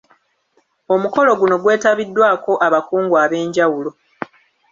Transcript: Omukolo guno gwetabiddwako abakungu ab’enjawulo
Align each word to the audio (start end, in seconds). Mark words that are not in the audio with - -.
Omukolo 0.93 1.31
guno 1.39 1.55
gwetabiddwako 1.63 2.53
abakungu 2.67 3.15
ab’enjawulo 3.23 3.89